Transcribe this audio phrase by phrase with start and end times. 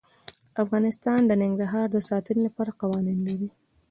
[0.63, 3.49] افغانستان د ننګرهار د ساتنې لپاره قوانین لري.